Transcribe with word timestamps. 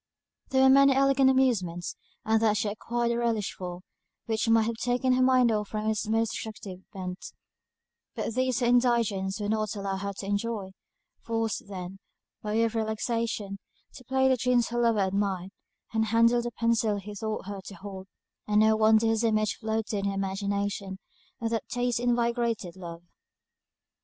There 0.49 0.63
were 0.63 0.69
many 0.69 0.95
elegant 0.95 1.29
amusements, 1.29 1.95
that 2.25 2.57
she 2.57 2.67
had 2.69 2.73
acquired 2.73 3.11
a 3.11 3.19
relish 3.19 3.53
for, 3.55 3.81
which 4.25 4.49
might 4.49 4.63
have 4.65 4.77
taken 4.77 5.13
her 5.13 5.21
mind 5.21 5.51
off 5.51 5.67
from 5.67 5.87
its 5.87 6.07
most 6.07 6.31
destructive 6.31 6.79
bent; 6.91 7.23
but 8.15 8.33
these 8.33 8.61
her 8.61 8.65
indigence 8.65 9.39
would 9.39 9.51
not 9.51 9.75
allow 9.75 9.97
her 9.97 10.11
to 10.13 10.25
enjoy: 10.25 10.71
forced 11.19 11.67
then, 11.67 11.99
by 12.41 12.53
way 12.55 12.63
of 12.63 12.73
relaxation, 12.73 13.59
to 13.93 14.03
play 14.05 14.27
the 14.27 14.37
tunes 14.37 14.69
her 14.69 14.79
lover 14.81 15.01
admired, 15.07 15.51
and 15.93 16.05
handle 16.05 16.41
the 16.41 16.49
pencil 16.49 16.95
he 16.97 17.13
taught 17.13 17.45
her 17.45 17.61
to 17.65 17.75
hold, 17.75 18.07
no 18.47 18.75
wonder 18.75 19.05
his 19.05 19.23
image 19.23 19.57
floated 19.57 20.05
on 20.05 20.05
her 20.07 20.15
imagination, 20.15 20.97
and 21.39 21.51
that 21.51 21.69
taste 21.69 21.99
invigorated 21.99 22.75
love. 22.75 23.03